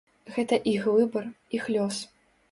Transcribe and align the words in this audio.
Гэта 0.35 0.57
іх 0.71 0.87
выбар, 0.95 1.27
іх 1.59 1.69
лёс. 1.75 2.01